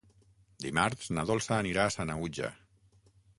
[0.63, 2.51] Dimarts na Dolça anirà a Sanaüja.